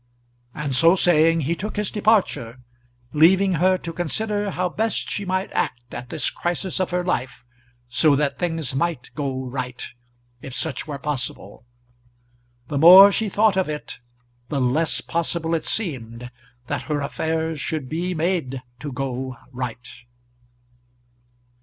[0.55, 2.57] And so saying he took his departure,
[3.13, 7.45] leaving her to consider how best she might act at this crisis of her life,
[7.87, 9.83] so that things might go right,
[10.41, 11.67] if such were possible.
[12.67, 13.99] The more she thought of it,
[14.49, 16.31] the less possible it seemed
[16.65, 19.87] that her affairs should be made to go right.